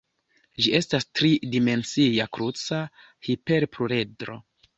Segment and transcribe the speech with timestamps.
[0.61, 2.81] Ĝi estas tri-dimensia kruca
[3.29, 4.41] hiperpluredro.